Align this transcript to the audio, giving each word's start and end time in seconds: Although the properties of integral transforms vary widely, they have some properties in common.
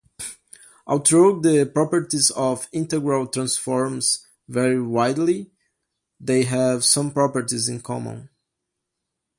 Although 0.87 1.41
the 1.41 1.69
properties 1.71 2.31
of 2.31 2.67
integral 2.71 3.27
transforms 3.27 4.25
vary 4.47 4.81
widely, 4.81 5.51
they 6.19 6.41
have 6.45 6.83
some 6.83 7.11
properties 7.11 7.69
in 7.69 7.81
common. 7.81 8.31